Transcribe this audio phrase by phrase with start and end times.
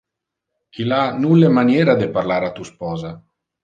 [0.79, 3.19] Il ha nulle maniera de parlar a tu sposa.